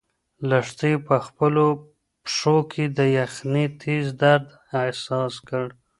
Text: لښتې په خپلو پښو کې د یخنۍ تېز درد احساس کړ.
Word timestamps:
لښتې 0.49 0.91
په 1.07 1.15
خپلو 1.25 1.65
پښو 2.23 2.57
کې 2.71 2.85
د 2.97 2.99
یخنۍ 3.19 3.65
تېز 3.81 4.05
درد 4.21 4.47
احساس 4.81 5.33
کړ. 5.47 5.65